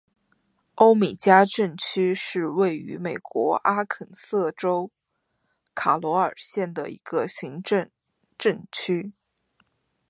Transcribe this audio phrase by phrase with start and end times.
[0.73, 4.89] 欧米加镇区是位于美国阿肯色州
[5.75, 7.87] 卡罗尔县的一个行政
[8.35, 9.13] 镇区。